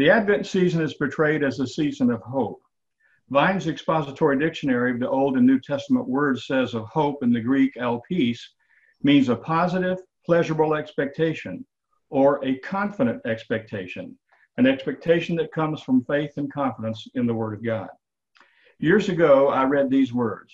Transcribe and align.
The 0.00 0.08
Advent 0.08 0.46
season 0.46 0.80
is 0.80 0.94
portrayed 0.94 1.44
as 1.44 1.60
a 1.60 1.66
season 1.66 2.10
of 2.10 2.22
hope. 2.22 2.62
Vine's 3.28 3.68
expository 3.68 4.38
dictionary 4.38 4.92
of 4.92 4.98
the 4.98 5.10
Old 5.10 5.36
and 5.36 5.46
New 5.46 5.60
Testament 5.60 6.08
words 6.08 6.46
says 6.46 6.72
of 6.72 6.86
hope 6.86 7.22
in 7.22 7.34
the 7.34 7.40
Greek 7.42 7.74
elpis 7.74 8.40
means 9.02 9.28
a 9.28 9.36
positive, 9.36 9.98
pleasurable 10.24 10.72
expectation 10.72 11.66
or 12.08 12.42
a 12.42 12.56
confident 12.60 13.20
expectation, 13.26 14.18
an 14.56 14.66
expectation 14.66 15.36
that 15.36 15.52
comes 15.52 15.82
from 15.82 16.02
faith 16.06 16.32
and 16.38 16.50
confidence 16.50 17.06
in 17.14 17.26
the 17.26 17.34
Word 17.34 17.52
of 17.52 17.62
God. 17.62 17.90
Years 18.78 19.10
ago, 19.10 19.48
I 19.48 19.64
read 19.64 19.90
these 19.90 20.14
words 20.14 20.50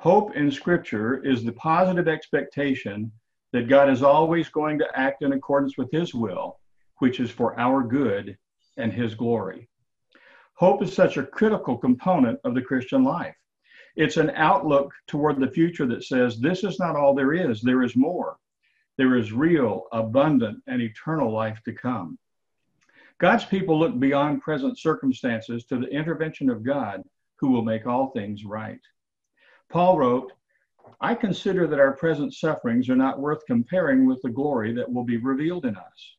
Hope 0.00 0.34
in 0.34 0.50
Scripture 0.50 1.22
is 1.22 1.44
the 1.44 1.52
positive 1.52 2.08
expectation 2.08 3.12
that 3.52 3.68
God 3.68 3.90
is 3.90 4.02
always 4.02 4.48
going 4.48 4.78
to 4.78 4.88
act 4.98 5.22
in 5.22 5.34
accordance 5.34 5.76
with 5.76 5.90
His 5.92 6.14
will, 6.14 6.58
which 7.00 7.20
is 7.20 7.30
for 7.30 7.54
our 7.60 7.82
good 7.82 8.38
and 8.76 8.92
His 8.92 9.14
glory. 9.14 9.68
Hope 10.54 10.82
is 10.82 10.94
such 10.94 11.16
a 11.16 11.26
critical 11.26 11.76
component 11.76 12.38
of 12.44 12.54
the 12.54 12.62
Christian 12.62 13.02
life. 13.02 13.36
It's 13.96 14.16
an 14.16 14.30
outlook 14.30 14.92
toward 15.06 15.38
the 15.38 15.50
future 15.50 15.86
that 15.86 16.04
says, 16.04 16.38
This 16.38 16.64
is 16.64 16.78
not 16.78 16.96
all 16.96 17.14
there 17.14 17.32
is, 17.32 17.60
there 17.60 17.82
is 17.82 17.96
more. 17.96 18.36
There 18.96 19.16
is 19.16 19.32
real, 19.32 19.84
abundant, 19.92 20.62
and 20.66 20.80
eternal 20.80 21.32
life 21.32 21.60
to 21.64 21.72
come. 21.72 22.18
God's 23.18 23.44
people 23.44 23.78
look 23.78 23.98
beyond 23.98 24.42
present 24.42 24.78
circumstances 24.78 25.64
to 25.66 25.78
the 25.78 25.88
intervention 25.88 26.50
of 26.50 26.62
God 26.62 27.02
who 27.36 27.50
will 27.50 27.62
make 27.62 27.86
all 27.86 28.10
things 28.10 28.44
right. 28.44 28.80
Paul 29.70 29.98
wrote, 29.98 30.32
I 31.00 31.14
consider 31.14 31.66
that 31.66 31.80
our 31.80 31.96
present 31.96 32.34
sufferings 32.34 32.88
are 32.88 32.96
not 32.96 33.20
worth 33.20 33.44
comparing 33.46 34.06
with 34.06 34.20
the 34.22 34.30
glory 34.30 34.72
that 34.74 34.92
will 34.92 35.04
be 35.04 35.16
revealed 35.16 35.64
in 35.64 35.76
us. 35.76 36.16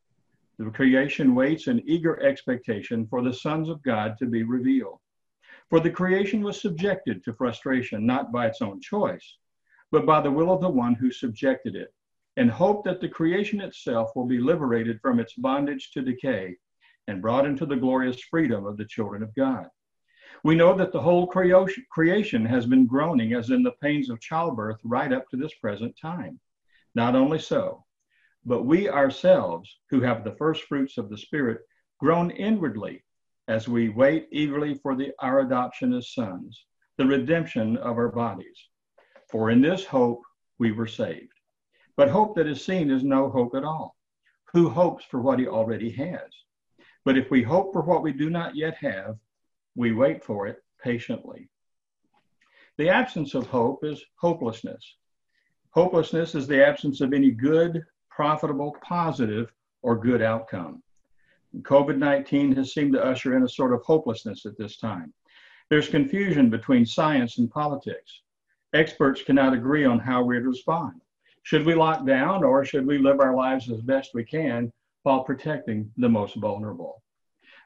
The 0.59 0.70
creation 0.70 1.34
waits 1.34 1.68
in 1.68 1.82
eager 1.86 2.22
expectation 2.22 3.08
for 3.08 3.22
the 3.22 3.34
sons 3.34 3.70
of 3.70 3.82
God 3.84 4.18
to 4.20 4.26
be 4.26 4.44
revealed. 4.44 5.00
For 5.70 5.80
the 5.80 5.90
creation 5.90 6.44
was 6.44 6.62
subjected 6.62 7.23
to 7.23 7.34
frustration 7.34 8.06
not 8.06 8.32
by 8.32 8.48
its 8.48 8.62
own 8.62 8.80
choice, 8.80 9.38
but 9.92 10.06
by 10.06 10.22
the 10.22 10.32
will 10.32 10.52
of 10.52 10.62
the 10.62 10.70
one 10.70 10.94
who 10.94 11.12
subjected 11.12 11.76
it, 11.76 11.94
in 12.38 12.50
hope 12.50 12.84
that 12.84 13.02
the 13.02 13.10
creation 13.10 13.62
itself 13.62 14.12
will 14.16 14.26
be 14.26 14.40
liberated 14.40 15.00
from 15.02 15.20
its 15.20 15.34
bondage 15.34 15.92
to 15.92 16.02
decay 16.02 16.56
and 17.08 17.22
brought 17.22 17.45
into 17.45 17.66
the 17.66 17.76
glorious 17.76 18.22
freedom 18.22 18.66
of 18.66 18.78
the 18.78 18.86
children 18.86 19.23
of 19.23 19.34
God. 19.36 19.67
We 20.44 20.56
know 20.56 20.76
that 20.76 20.92
the 20.92 21.02
whole 21.02 21.28
creation 21.28 22.45
has 22.45 22.66
been 22.66 22.86
groaning 22.86 23.34
as 23.34 23.50
in 23.50 23.64
the 23.64 23.76
pains 23.82 24.10
of 24.10 24.20
childbirth 24.20 24.80
right 24.84 25.12
up 25.12 25.28
to 25.30 25.38
this 25.38 25.54
present 25.56 25.98
time. 26.00 26.40
Not 26.95 27.16
only 27.16 27.40
so, 27.40 27.86
but 28.45 28.63
we 28.63 28.89
ourselves, 28.89 29.80
who 29.89 30.02
have 30.02 30.23
the 30.23 30.36
first 30.36 30.63
fruits 30.63 30.97
of 30.97 31.09
the 31.09 31.17
Spirit, 31.17 31.61
groan 31.99 32.31
inwardly 32.31 33.03
as 33.47 33.67
we 33.67 33.89
wait 33.89 34.27
eagerly 34.31 34.73
for 34.75 34.95
the, 34.95 35.11
our 35.19 35.41
adoption 35.41 35.94
as 35.94 36.13
sons, 36.13 36.66
the 36.97 37.05
redemption 37.05 37.77
of 37.77 37.97
our 37.97 38.09
bodies. 38.09 38.58
For 39.30 39.49
in 39.49 39.61
this 39.61 39.86
hope 39.86 40.21
we 40.59 40.71
were 40.71 40.88
saved. 40.88 41.31
But 41.95 42.09
hope 42.09 42.36
that 42.36 42.47
is 42.47 42.64
seen 42.64 42.89
is 42.89 43.03
no 43.03 43.30
hope 43.30 43.55
at 43.55 43.64
all. 43.64 43.95
Who 44.53 44.69
hopes 44.69 45.03
for 45.05 45.21
what 45.21 45.39
he 45.39 45.47
already 45.47 45.89
has? 45.91 46.30
But 47.05 47.17
if 47.17 47.30
we 47.31 47.44
hope 47.44 47.73
for 47.73 47.81
what 47.81 48.03
we 48.03 48.14
do 48.14 48.30
not 48.30 48.55
yet 48.55 48.75
have, 48.75 49.17
we 49.75 49.91
wait 49.91 50.23
for 50.23 50.47
it 50.47 50.58
patiently. 50.83 51.49
The 52.77 52.89
absence 52.89 53.33
of 53.33 53.47
hope 53.47 53.83
is 53.83 54.03
hopelessness. 54.19 54.97
Hopelessness 55.71 56.36
is 56.36 56.47
the 56.47 56.66
absence 56.66 57.02
of 57.02 57.14
any 57.14 57.32
good, 57.32 57.83
profitable, 58.16 58.76
positive, 58.82 59.52
or 59.82 59.98
good 59.98 60.22
outcome. 60.22 60.84
COVID 61.62 61.98
19 61.98 62.56
has 62.56 62.74
seemed 62.74 62.94
to 62.94 63.04
usher 63.04 63.36
in 63.36 63.44
a 63.44 63.50
sort 63.50 63.74
of 63.74 63.82
hopelessness 63.84 64.46
at 64.46 64.58
this 64.58 64.78
time. 64.78 65.14
There's 65.70 65.90
confusion 65.90 66.50
between 66.50 66.86
science 66.86 67.38
and 67.38 67.50
politics. 67.50 68.22
Experts 68.74 69.24
cannot 69.24 69.54
agree 69.54 69.86
on 69.86 70.00
how 70.00 70.24
we'd 70.24 70.46
respond. 70.46 71.02
Should 71.44 71.66
we 71.66 71.76
lock 71.76 72.06
down 72.06 72.44
or 72.44 72.66
should 72.66 72.88
we 72.88 72.98
live 72.98 73.20
our 73.20 73.36
lives 73.36 73.70
as 73.70 73.82
best 73.82 74.14
we 74.14 74.24
can 74.24 74.72
while 75.04 75.24
protecting 75.24 75.92
the 75.98 76.10
most 76.10 76.36
vulnerable? 76.36 77.04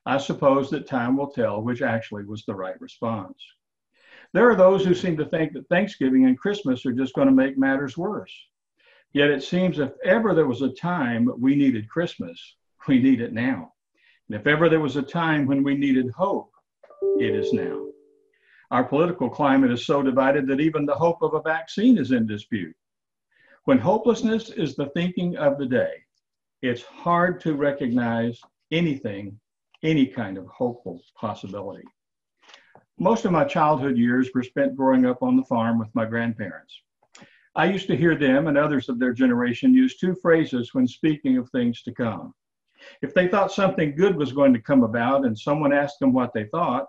I 0.05 0.17
suppose 0.17 0.69
that 0.69 0.87
time 0.87 1.17
will 1.17 1.31
tell 1.31 1.61
which 1.61 1.81
actually 1.81 2.23
was 2.23 2.43
the 2.45 2.55
right 2.55 2.79
response. 2.81 3.37
There 4.33 4.49
are 4.49 4.55
those 4.55 4.83
who 4.83 4.93
seem 4.93 5.17
to 5.17 5.25
think 5.25 5.53
that 5.53 5.67
Thanksgiving 5.69 6.25
and 6.25 6.37
Christmas 6.37 6.85
are 6.85 6.93
just 6.93 7.13
going 7.13 7.27
to 7.27 7.33
make 7.33 7.57
matters 7.57 7.97
worse. 7.97 8.33
Yet 9.17 9.31
it 9.31 9.41
seems 9.41 9.79
if 9.79 9.93
ever 10.05 10.35
there 10.35 10.45
was 10.45 10.61
a 10.61 10.69
time 10.69 11.27
we 11.39 11.55
needed 11.55 11.89
Christmas, 11.89 12.39
we 12.87 13.01
need 13.01 13.19
it 13.19 13.33
now. 13.33 13.73
And 14.29 14.39
if 14.39 14.45
ever 14.45 14.69
there 14.69 14.79
was 14.79 14.95
a 14.95 15.01
time 15.01 15.47
when 15.47 15.63
we 15.63 15.75
needed 15.75 16.11
hope, 16.11 16.51
it 17.17 17.33
is 17.33 17.51
now. 17.51 17.87
Our 18.69 18.83
political 18.83 19.27
climate 19.27 19.71
is 19.71 19.87
so 19.87 20.03
divided 20.03 20.45
that 20.45 20.59
even 20.59 20.85
the 20.85 20.93
hope 20.93 21.23
of 21.23 21.33
a 21.33 21.41
vaccine 21.41 21.97
is 21.97 22.11
in 22.11 22.27
dispute. 22.27 22.75
When 23.63 23.79
hopelessness 23.79 24.51
is 24.51 24.75
the 24.75 24.91
thinking 24.91 25.35
of 25.35 25.57
the 25.57 25.65
day, 25.65 25.93
it's 26.61 26.83
hard 26.83 27.41
to 27.41 27.55
recognize 27.55 28.39
anything 28.69 29.39
any 29.81 30.05
kind 30.05 30.37
of 30.37 30.45
hopeful 30.45 31.01
possibility. 31.19 31.87
Most 32.99 33.25
of 33.25 33.31
my 33.31 33.45
childhood 33.45 33.97
years 33.97 34.29
were 34.35 34.43
spent 34.43 34.75
growing 34.75 35.07
up 35.07 35.23
on 35.23 35.37
the 35.37 35.45
farm 35.45 35.79
with 35.79 35.89
my 35.95 36.05
grandparents. 36.05 36.83
I 37.57 37.65
used 37.65 37.87
to 37.87 37.97
hear 37.97 38.15
them 38.15 38.47
and 38.47 38.57
others 38.57 38.87
of 38.87 38.99
their 38.99 39.13
generation 39.13 39.73
use 39.73 39.97
two 39.97 40.15
phrases 40.15 40.73
when 40.73 40.87
speaking 40.87 41.37
of 41.37 41.49
things 41.49 41.81
to 41.83 41.91
come. 41.91 42.33
If 43.01 43.13
they 43.13 43.27
thought 43.27 43.51
something 43.51 43.95
good 43.95 44.15
was 44.15 44.31
going 44.31 44.53
to 44.53 44.61
come 44.61 44.83
about 44.83 45.25
and 45.25 45.37
someone 45.37 45.73
asked 45.73 45.99
them 45.99 46.13
what 46.13 46.33
they 46.33 46.45
thought, 46.45 46.85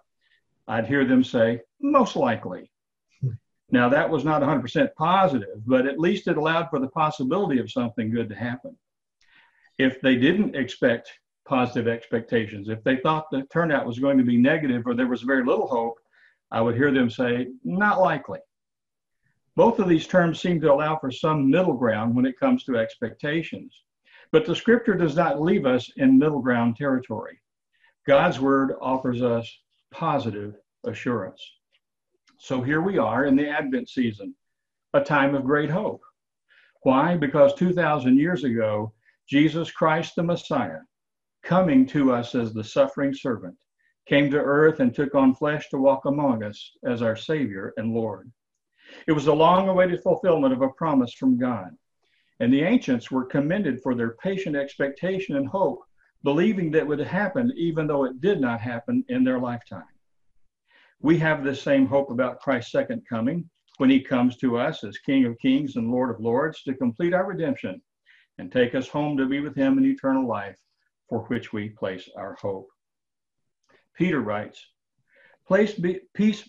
I'd 0.68 0.86
hear 0.86 1.04
them 1.04 1.24
say, 1.24 1.62
most 1.80 2.14
likely. 2.14 2.70
Now, 3.70 3.88
that 3.88 4.08
was 4.08 4.24
not 4.24 4.42
100% 4.42 4.90
positive, 4.96 5.66
but 5.66 5.86
at 5.86 5.98
least 5.98 6.28
it 6.28 6.36
allowed 6.36 6.70
for 6.70 6.78
the 6.78 6.88
possibility 6.88 7.58
of 7.58 7.70
something 7.70 8.10
good 8.10 8.28
to 8.28 8.34
happen. 8.34 8.76
If 9.78 10.00
they 10.00 10.16
didn't 10.16 10.54
expect 10.54 11.10
positive 11.48 11.88
expectations. 11.88 12.68
If 12.68 12.84
they 12.84 12.96
thought 12.96 13.30
the 13.30 13.42
turnout 13.50 13.86
was 13.86 13.98
going 13.98 14.18
to 14.18 14.24
be 14.24 14.36
negative 14.36 14.86
or 14.86 14.94
there 14.94 15.06
was 15.06 15.22
very 15.22 15.44
little 15.44 15.66
hope, 15.66 15.98
I 16.50 16.60
would 16.60 16.76
hear 16.76 16.92
them 16.92 17.10
say, 17.10 17.48
not 17.64 18.00
likely. 18.00 18.40
Both 19.58 19.80
of 19.80 19.88
these 19.88 20.06
terms 20.06 20.40
seem 20.40 20.60
to 20.60 20.72
allow 20.72 20.96
for 20.98 21.10
some 21.10 21.50
middle 21.50 21.74
ground 21.74 22.14
when 22.14 22.26
it 22.26 22.38
comes 22.38 22.62
to 22.62 22.78
expectations. 22.78 23.74
But 24.30 24.46
the 24.46 24.54
scripture 24.54 24.94
does 24.94 25.16
not 25.16 25.42
leave 25.42 25.66
us 25.66 25.90
in 25.96 26.16
middle 26.16 26.40
ground 26.40 26.76
territory. 26.76 27.40
God's 28.06 28.38
word 28.38 28.76
offers 28.80 29.20
us 29.20 29.52
positive 29.90 30.54
assurance. 30.86 31.44
So 32.38 32.62
here 32.62 32.82
we 32.82 32.98
are 32.98 33.24
in 33.24 33.34
the 33.34 33.48
Advent 33.48 33.88
season, 33.88 34.32
a 34.94 35.00
time 35.00 35.34
of 35.34 35.42
great 35.42 35.70
hope. 35.70 36.02
Why? 36.82 37.16
Because 37.16 37.52
2,000 37.54 38.16
years 38.16 38.44
ago, 38.44 38.92
Jesus 39.28 39.72
Christ 39.72 40.14
the 40.14 40.22
Messiah 40.22 40.82
coming 41.42 41.84
to 41.86 42.12
us 42.12 42.36
as 42.36 42.54
the 42.54 42.62
suffering 42.62 43.12
servant, 43.12 43.56
came 44.06 44.30
to 44.30 44.38
earth 44.38 44.78
and 44.78 44.94
took 44.94 45.16
on 45.16 45.34
flesh 45.34 45.68
to 45.70 45.78
walk 45.78 46.04
among 46.04 46.44
us 46.44 46.76
as 46.84 47.02
our 47.02 47.16
Savior 47.16 47.74
and 47.76 47.92
Lord. 47.92 48.30
It 49.06 49.12
was 49.12 49.26
a 49.26 49.32
long 49.32 49.68
awaited 49.68 50.02
fulfillment 50.02 50.52
of 50.52 50.62
a 50.62 50.68
promise 50.70 51.12
from 51.12 51.38
God. 51.38 51.70
And 52.40 52.52
the 52.52 52.62
ancients 52.62 53.10
were 53.10 53.24
commended 53.24 53.80
for 53.82 53.94
their 53.94 54.16
patient 54.22 54.56
expectation 54.56 55.36
and 55.36 55.48
hope, 55.48 55.82
believing 56.22 56.70
that 56.72 56.80
it 56.80 56.86
would 56.88 57.00
happen 57.00 57.52
even 57.56 57.86
though 57.86 58.04
it 58.04 58.20
did 58.20 58.40
not 58.40 58.60
happen 58.60 59.04
in 59.08 59.24
their 59.24 59.38
lifetime. 59.38 59.84
We 61.00 61.18
have 61.18 61.44
the 61.44 61.54
same 61.54 61.86
hope 61.86 62.10
about 62.10 62.40
Christ's 62.40 62.72
second 62.72 63.02
coming 63.08 63.48
when 63.78 63.90
he 63.90 64.00
comes 64.00 64.36
to 64.38 64.58
us 64.58 64.82
as 64.82 64.98
King 64.98 65.24
of 65.24 65.38
Kings 65.38 65.76
and 65.76 65.90
Lord 65.90 66.10
of 66.10 66.20
Lords 66.20 66.62
to 66.64 66.74
complete 66.74 67.14
our 67.14 67.26
redemption 67.26 67.80
and 68.38 68.50
take 68.50 68.74
us 68.74 68.88
home 68.88 69.16
to 69.16 69.26
be 69.26 69.40
with 69.40 69.54
him 69.54 69.78
in 69.78 69.86
eternal 69.86 70.26
life 70.26 70.58
for 71.08 71.20
which 71.24 71.52
we 71.52 71.70
place 71.70 72.08
our 72.16 72.34
hope. 72.34 72.68
Peter 73.94 74.20
writes, 74.20 74.64
Place 75.46 75.74
be, 75.74 76.00
peace, 76.14 76.48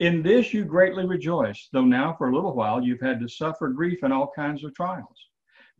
In 0.00 0.22
this 0.22 0.54
you 0.54 0.64
greatly 0.64 1.04
rejoice, 1.04 1.68
though 1.72 1.84
now 1.84 2.14
for 2.16 2.28
a 2.28 2.34
little 2.34 2.54
while 2.54 2.80
you've 2.80 3.00
had 3.00 3.18
to 3.18 3.28
suffer 3.28 3.68
grief 3.68 3.98
and 4.04 4.12
all 4.12 4.30
kinds 4.34 4.62
of 4.62 4.72
trials. 4.74 5.28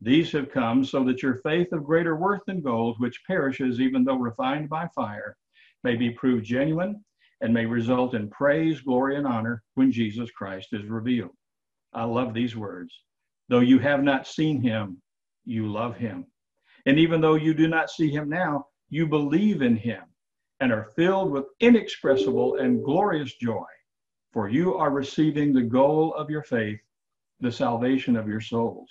These 0.00 0.32
have 0.32 0.50
come 0.50 0.85
so 0.85 1.05
that 1.05 1.23
your 1.23 1.37
faith 1.37 1.73
of 1.73 1.85
greater 1.85 2.17
worth 2.17 2.43
than 2.47 2.61
gold, 2.61 2.97
which 2.99 3.23
perishes 3.26 3.81
even 3.81 4.05
though 4.05 4.19
refined 4.19 4.69
by 4.69 4.88
fire, 4.88 5.37
may 5.85 5.94
be 5.94 6.11
proved 6.11 6.44
genuine 6.44 7.05
and 7.41 7.55
may 7.55 7.65
result 7.65 8.15
in 8.15 8.29
praise, 8.29 8.81
glory, 8.81 9.17
and 9.17 9.26
honor 9.26 9.62
when 9.75 9.93
Jesus 9.93 10.31
Christ 10.32 10.69
is 10.73 10.85
revealed. 10.87 11.37
I 11.93 12.03
love 12.03 12.35
these 12.35 12.56
words. 12.56 12.93
Though 13.49 13.61
you 13.61 13.79
have 13.79 14.03
not 14.03 14.26
seen 14.26 14.61
him, 14.61 15.00
you 15.44 15.70
love 15.70 15.97
him. 15.97 16.26
And 16.87 16.99
even 16.99 17.20
though 17.20 17.37
you 17.37 17.55
do 17.55 17.69
not 17.69 17.88
see 17.88 18.11
him 18.11 18.29
now, 18.29 18.67
you 18.91 19.06
believe 19.06 19.62
in 19.62 19.76
him 19.76 20.03
and 20.59 20.73
are 20.73 20.91
filled 20.97 21.31
with 21.31 21.44
inexpressible 21.61 22.56
and 22.56 22.85
glorious 22.85 23.35
joy, 23.35 23.65
for 24.33 24.49
you 24.49 24.75
are 24.75 24.91
receiving 24.91 25.53
the 25.53 25.63
goal 25.63 26.15
of 26.15 26.31
your 26.31 26.43
faith, 26.43 26.81
the 27.41 27.53
salvation 27.53 28.17
of 28.17 28.29
your 28.29 28.41
souls. 28.41 28.89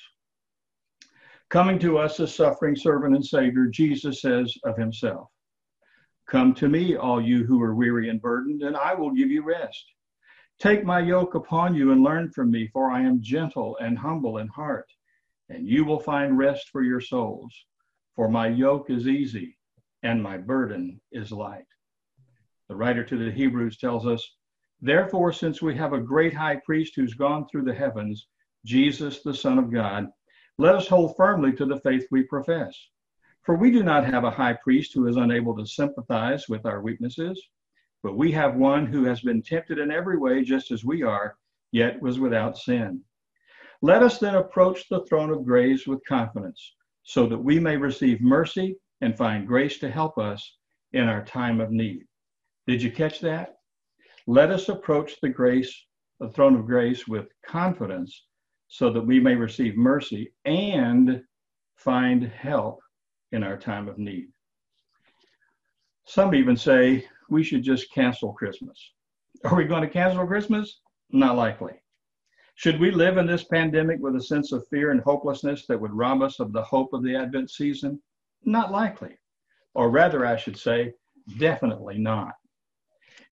Coming 1.49 1.79
to 1.79 1.97
us 1.97 2.19
as 2.19 2.35
suffering 2.35 2.75
servant 2.75 3.15
and 3.15 3.25
Savior, 3.25 3.67
Jesus 3.67 4.21
says 4.21 4.53
of 4.65 4.77
himself, 4.77 5.29
Come 6.27 6.53
to 6.55 6.67
me, 6.67 6.97
all 6.97 7.21
you 7.21 7.45
who 7.45 7.61
are 7.61 7.75
weary 7.75 8.09
and 8.09 8.21
burdened, 8.21 8.63
and 8.63 8.75
I 8.75 8.93
will 8.93 9.11
give 9.11 9.31
you 9.31 9.43
rest. 9.43 9.85
Take 10.59 10.83
my 10.83 10.99
yoke 10.99 11.35
upon 11.35 11.75
you 11.75 11.91
and 11.91 12.03
learn 12.03 12.31
from 12.31 12.51
me, 12.51 12.67
for 12.73 12.89
I 12.89 13.01
am 13.01 13.21
gentle 13.21 13.77
and 13.79 13.97
humble 13.97 14.39
in 14.39 14.47
heart, 14.47 14.91
and 15.49 15.67
you 15.67 15.85
will 15.85 15.99
find 15.99 16.37
rest 16.37 16.69
for 16.69 16.83
your 16.83 16.99
souls. 16.99 17.53
For 18.15 18.27
my 18.27 18.47
yoke 18.47 18.89
is 18.89 19.07
easy 19.07 19.57
and 20.03 20.21
my 20.21 20.37
burden 20.37 20.99
is 21.11 21.31
light. 21.31 21.67
The 22.67 22.75
writer 22.75 23.03
to 23.03 23.17
the 23.17 23.31
Hebrews 23.31 23.77
tells 23.77 24.05
us, 24.05 24.36
Therefore, 24.81 25.31
since 25.33 25.61
we 25.61 25.75
have 25.75 25.93
a 25.93 25.99
great 25.99 26.33
high 26.33 26.57
priest 26.57 26.93
who's 26.95 27.15
gone 27.15 27.47
through 27.47 27.63
the 27.63 27.73
heavens, 27.73 28.27
Jesus, 28.63 29.23
the 29.23 29.33
Son 29.33 29.57
of 29.57 29.71
God, 29.71 30.07
let 30.57 30.75
us 30.75 30.87
hold 30.87 31.15
firmly 31.15 31.53
to 31.53 31.65
the 31.65 31.79
faith 31.79 32.05
we 32.11 32.23
profess. 32.23 32.77
For 33.43 33.55
we 33.55 33.71
do 33.71 33.83
not 33.83 34.05
have 34.05 34.23
a 34.23 34.31
high 34.31 34.53
priest 34.53 34.93
who 34.93 35.07
is 35.07 35.15
unable 35.15 35.55
to 35.57 35.65
sympathize 35.65 36.49
with 36.49 36.65
our 36.65 36.81
weaknesses, 36.81 37.41
but 38.03 38.17
we 38.17 38.31
have 38.33 38.55
one 38.55 38.85
who 38.85 39.03
has 39.05 39.21
been 39.21 39.41
tempted 39.41 39.79
in 39.79 39.89
every 39.89 40.17
way 40.17 40.43
just 40.43 40.71
as 40.71 40.83
we 40.83 41.01
are, 41.01 41.37
yet 41.71 42.01
was 42.01 42.19
without 42.19 42.57
sin. 42.57 43.01
Let 43.81 44.03
us 44.03 44.19
then 44.19 44.35
approach 44.35 44.89
the 44.89 45.05
throne 45.05 45.29
of 45.29 45.45
grace 45.45 45.87
with 45.87 46.05
confidence, 46.07 46.75
so 47.03 47.25
that 47.27 47.37
we 47.37 47.59
may 47.59 47.77
receive 47.77 48.21
mercy 48.21 48.77
and 49.01 49.17
find 49.17 49.47
grace 49.47 49.79
to 49.79 49.89
help 49.89 50.17
us 50.17 50.57
in 50.93 51.07
our 51.07 51.23
time 51.23 51.61
of 51.61 51.71
need. 51.71 52.03
Did 52.67 52.81
you 52.81 52.91
catch 52.91 53.21
that? 53.21 53.56
Let 54.29 54.51
us 54.51 54.67
approach 54.67 55.21
the 55.21 55.29
grace, 55.29 55.73
the 56.19 56.27
throne 56.27 56.55
of 56.55 56.65
grace 56.65 57.07
with 57.07 57.27
confidence 57.45 58.25
so 58.67 58.91
that 58.91 59.05
we 59.05 59.21
may 59.21 59.35
receive 59.35 59.77
mercy 59.77 60.33
and 60.43 61.23
find 61.77 62.23
help 62.23 62.79
in 63.31 63.41
our 63.41 63.57
time 63.57 63.87
of 63.87 63.97
need. 63.97 64.27
Some 66.05 66.35
even 66.35 66.57
say 66.57 67.07
we 67.29 67.41
should 67.41 67.63
just 67.63 67.93
cancel 67.93 68.33
Christmas. 68.33 68.77
Are 69.45 69.55
we 69.55 69.63
going 69.63 69.83
to 69.83 69.89
cancel 69.89 70.27
Christmas? 70.27 70.81
Not 71.09 71.37
likely. 71.37 71.81
Should 72.55 72.81
we 72.81 72.91
live 72.91 73.17
in 73.17 73.27
this 73.27 73.45
pandemic 73.45 73.99
with 74.01 74.17
a 74.17 74.21
sense 74.21 74.51
of 74.51 74.67
fear 74.67 74.91
and 74.91 74.99
hopelessness 74.99 75.65
that 75.67 75.79
would 75.79 75.93
rob 75.93 76.21
us 76.21 76.41
of 76.41 76.51
the 76.51 76.63
hope 76.63 76.91
of 76.91 77.01
the 77.01 77.15
Advent 77.15 77.49
season? 77.49 78.01
Not 78.43 78.73
likely. 78.73 79.17
Or 79.73 79.89
rather, 79.89 80.25
I 80.25 80.35
should 80.35 80.57
say, 80.57 80.93
definitely 81.37 81.97
not. 81.97 82.33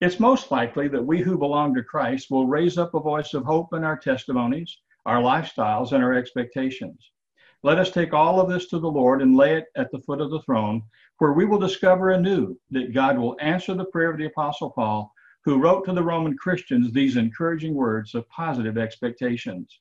It's 0.02 0.20
most 0.20 0.50
likely 0.50 0.88
that 0.88 1.06
we 1.06 1.22
who 1.22 1.38
belong 1.38 1.74
to 1.74 1.82
Christ 1.82 2.30
will 2.30 2.46
raise 2.46 2.76
up 2.76 2.92
a 2.92 3.00
voice 3.00 3.32
of 3.32 3.44
hope 3.44 3.72
in 3.72 3.82
our 3.82 3.96
testimonies, 3.96 4.78
our 5.06 5.22
lifestyles, 5.22 5.92
and 5.92 6.04
our 6.04 6.12
expectations. 6.12 7.12
Let 7.62 7.78
us 7.78 7.90
take 7.90 8.12
all 8.12 8.38
of 8.38 8.50
this 8.50 8.66
to 8.68 8.78
the 8.78 8.90
Lord 8.90 9.22
and 9.22 9.34
lay 9.34 9.56
it 9.56 9.64
at 9.74 9.90
the 9.90 10.00
foot 10.00 10.20
of 10.20 10.30
the 10.30 10.42
throne, 10.42 10.82
where 11.16 11.32
we 11.32 11.46
will 11.46 11.58
discover 11.58 12.10
anew 12.10 12.60
that 12.72 12.92
God 12.92 13.16
will 13.16 13.38
answer 13.40 13.72
the 13.72 13.86
prayer 13.86 14.10
of 14.10 14.18
the 14.18 14.26
Apostle 14.26 14.70
Paul, 14.70 15.10
who 15.44 15.58
wrote 15.58 15.86
to 15.86 15.94
the 15.94 16.02
Roman 16.02 16.36
Christians 16.36 16.92
these 16.92 17.16
encouraging 17.16 17.72
words 17.72 18.14
of 18.14 18.28
positive 18.28 18.76
expectations. 18.76 19.80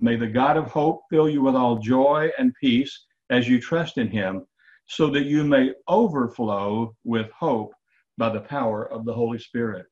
May 0.00 0.16
the 0.16 0.26
God 0.26 0.56
of 0.56 0.68
hope 0.68 1.02
fill 1.10 1.28
you 1.28 1.42
with 1.42 1.54
all 1.54 1.76
joy 1.76 2.30
and 2.38 2.54
peace 2.58 3.04
as 3.28 3.46
you 3.46 3.60
trust 3.60 3.98
in 3.98 4.08
him, 4.08 4.46
so 4.86 5.10
that 5.10 5.26
you 5.26 5.44
may 5.44 5.74
overflow 5.86 6.96
with 7.04 7.30
hope 7.32 7.74
by 8.18 8.28
the 8.28 8.40
power 8.40 8.90
of 8.90 9.04
the 9.04 9.14
Holy 9.14 9.38
Spirit. 9.38 9.86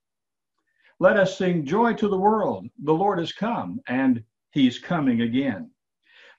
Let 0.99 1.17
us 1.17 1.39
sing 1.39 1.65
joy 1.65 1.95
to 1.95 2.09
the 2.09 2.19
world. 2.19 2.67
The 2.83 2.93
Lord 2.93 3.19
has 3.19 3.33
come, 3.33 3.81
and 3.87 4.23
he's 4.51 4.79
coming 4.79 5.23
again. 5.23 5.71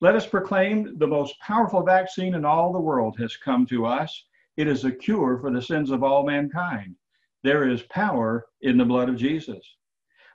Let 0.01 0.15
us 0.15 0.27
proclaim 0.27 0.99
the 0.99 1.07
most 1.07 1.39
powerful 1.39 1.81
vaccine 1.81 2.35
in 2.35 2.45
all 2.45 2.71
the 2.71 2.79
world 2.79 3.17
has 3.19 3.35
come 3.37 3.65
to 3.67 3.85
us. 3.85 4.25
It 4.55 4.67
is 4.67 4.83
a 4.83 4.91
cure 4.91 5.39
for 5.39 5.51
the 5.51 5.61
sins 5.61 5.89
of 5.89 6.03
all 6.03 6.25
mankind. 6.25 6.95
There 7.43 7.69
is 7.69 7.81
power 7.83 8.45
in 8.61 8.77
the 8.77 8.85
blood 8.85 9.09
of 9.09 9.17
Jesus. 9.17 9.63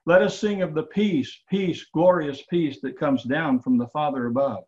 Let 0.06 0.22
us 0.22 0.38
sing 0.38 0.62
of 0.62 0.74
the 0.74 0.84
peace, 0.84 1.42
peace, 1.48 1.84
glorious 1.92 2.42
peace 2.42 2.80
that 2.80 2.98
comes 2.98 3.22
down 3.24 3.60
from 3.60 3.78
the 3.78 3.88
Father 3.88 4.26
above. 4.26 4.64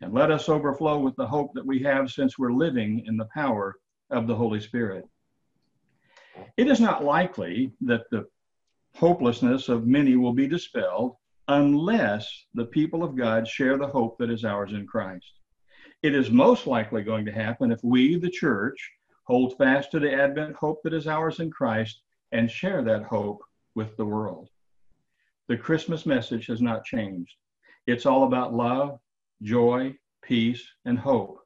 And 0.00 0.12
let 0.12 0.30
us 0.30 0.48
overflow 0.48 0.98
with 0.98 1.16
the 1.16 1.26
hope 1.26 1.52
that 1.54 1.66
we 1.66 1.80
have 1.84 2.10
since 2.10 2.38
we're 2.38 2.52
living 2.52 3.04
in 3.06 3.16
the 3.16 3.28
power 3.32 3.76
of 4.10 4.26
the 4.26 4.34
Holy 4.34 4.60
Spirit. 4.60 5.04
It 6.56 6.68
is 6.68 6.80
not 6.80 7.04
likely 7.04 7.72
that 7.82 8.04
the 8.10 8.26
hopelessness 8.94 9.68
of 9.68 9.86
many 9.86 10.16
will 10.16 10.32
be 10.32 10.46
dispelled 10.46 11.16
unless 11.48 12.46
the 12.54 12.66
people 12.66 13.02
of 13.02 13.16
God 13.16 13.48
share 13.48 13.76
the 13.76 13.86
hope 13.86 14.18
that 14.18 14.30
is 14.30 14.44
ours 14.44 14.72
in 14.72 14.86
Christ. 14.86 15.32
It 16.02 16.14
is 16.14 16.30
most 16.30 16.66
likely 16.66 17.02
going 17.02 17.24
to 17.26 17.32
happen 17.32 17.72
if 17.72 17.80
we, 17.82 18.16
the 18.16 18.30
church, 18.30 18.76
hold 19.24 19.56
fast 19.56 19.90
to 19.92 20.00
the 20.00 20.12
Advent 20.12 20.56
hope 20.56 20.80
that 20.84 20.94
is 20.94 21.06
ours 21.06 21.40
in 21.40 21.50
Christ 21.50 22.02
and 22.32 22.50
share 22.50 22.82
that 22.82 23.04
hope 23.04 23.42
with 23.74 23.96
the 23.96 24.06
world. 24.06 24.48
The 25.48 25.56
Christmas 25.56 26.06
message 26.06 26.46
has 26.46 26.60
not 26.60 26.84
changed. 26.84 27.34
It's 27.86 28.06
all 28.06 28.24
about 28.24 28.54
love, 28.54 28.98
joy, 29.42 29.94
peace, 30.22 30.66
and 30.84 30.98
hope. 30.98 31.40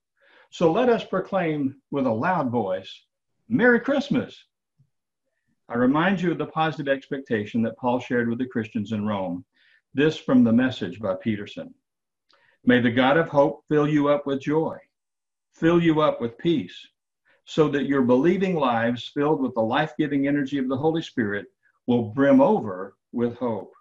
So 0.50 0.71
let 0.73 0.88
us 0.88 1.05
proclaim 1.05 1.77
with 1.91 2.06
a 2.06 2.12
loud 2.12 2.50
voice, 2.50 3.05
Merry 3.49 3.81
Christmas! 3.81 4.37
I 5.68 5.74
remind 5.74 6.20
you 6.20 6.30
of 6.30 6.38
the 6.38 6.46
positive 6.46 6.88
expectation 6.88 7.62
that 7.62 7.76
Paul 7.76 7.98
shared 7.98 8.28
with 8.28 8.38
the 8.38 8.46
Christians 8.46 8.92
in 8.92 9.04
Rome 9.04 9.44
this 9.94 10.18
from 10.18 10.44
the 10.44 10.52
message 10.52 11.00
by 11.00 11.14
Peterson. 11.14 11.72
May 12.64 12.80
the 12.80 12.90
God 12.90 13.16
of 13.16 13.28
hope 13.28 13.64
fill 13.68 13.88
you 13.88 14.08
up 14.08 14.26
with 14.26 14.42
joy, 14.42 14.78
fill 15.54 15.82
you 15.82 16.02
up 16.02 16.20
with 16.20 16.37
peace, 16.37 16.76
so 17.46 17.68
that 17.68 17.87
your 17.87 18.02
believing 18.02 18.56
lives, 18.56 19.11
filled 19.14 19.40
with 19.40 19.54
the 19.54 19.62
life 19.62 19.94
giving 19.99 20.26
energy 20.26 20.58
of 20.58 20.68
the 20.68 20.76
Holy 20.76 21.00
Spirit, 21.00 21.46
will 21.87 22.11
brim 22.11 22.40
over 22.40 22.96
with 23.12 23.37
hope. 23.37 23.73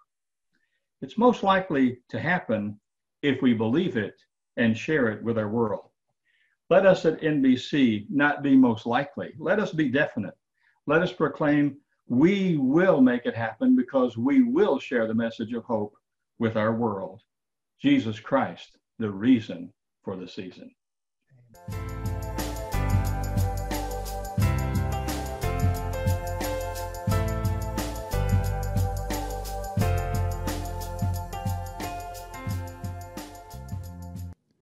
It's 1.02 1.18
most 1.18 1.42
likely 1.42 1.98
to 2.08 2.18
happen 2.18 2.80
if 3.22 3.42
we 3.42 3.52
believe 3.52 3.96
it 3.96 4.14
and 4.56 4.76
share 4.76 5.08
it 5.08 5.22
with 5.22 5.36
our 5.36 5.48
world. 5.48 5.90
Let 6.70 6.86
us 6.86 7.04
at 7.04 7.20
NBC 7.20 8.06
not 8.08 8.42
be 8.42 8.56
most 8.56 8.86
likely. 8.86 9.34
Let 9.38 9.60
us 9.60 9.72
be 9.72 9.88
definite. 9.88 10.36
Let 10.88 11.02
us 11.02 11.12
proclaim 11.12 11.78
we 12.08 12.56
will 12.58 13.00
make 13.00 13.26
it 13.26 13.34
happen 13.34 13.74
because 13.74 14.16
we 14.16 14.44
will 14.44 14.78
share 14.78 15.08
the 15.08 15.14
message 15.14 15.52
of 15.52 15.64
hope 15.64 15.96
with 16.38 16.56
our 16.56 16.72
world. 16.72 17.22
Jesus 17.80 18.20
Christ, 18.20 18.78
the 18.98 19.10
reason 19.10 19.72
for 20.04 20.16
the 20.16 20.28
season. 20.28 20.70